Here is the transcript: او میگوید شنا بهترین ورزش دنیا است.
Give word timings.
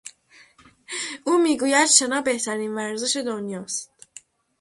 او 1.23 1.37
میگوید 1.37 1.87
شنا 1.87 2.21
بهترین 2.21 2.75
ورزش 2.75 3.15
دنیا 3.17 3.61
است. 3.61 3.91